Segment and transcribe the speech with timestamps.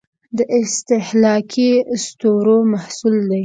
[0.37, 3.39] دا د استهلاکي اسطورو محصول دی.